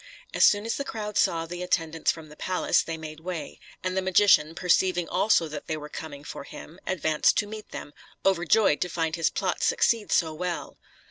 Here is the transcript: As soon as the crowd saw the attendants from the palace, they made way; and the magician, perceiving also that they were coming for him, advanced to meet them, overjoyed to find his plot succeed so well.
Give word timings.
As 0.33 0.43
soon 0.43 0.65
as 0.65 0.77
the 0.77 0.83
crowd 0.83 1.15
saw 1.15 1.45
the 1.45 1.61
attendants 1.61 2.09
from 2.11 2.27
the 2.29 2.35
palace, 2.35 2.81
they 2.81 2.97
made 2.97 3.19
way; 3.19 3.59
and 3.83 3.95
the 3.95 4.01
magician, 4.01 4.55
perceiving 4.55 5.07
also 5.07 5.47
that 5.47 5.67
they 5.67 5.77
were 5.77 5.89
coming 5.89 6.23
for 6.23 6.43
him, 6.43 6.79
advanced 6.87 7.37
to 7.37 7.45
meet 7.45 7.69
them, 7.69 7.93
overjoyed 8.25 8.81
to 8.81 8.89
find 8.89 9.15
his 9.15 9.29
plot 9.29 9.61
succeed 9.61 10.11
so 10.11 10.33
well. 10.33 10.79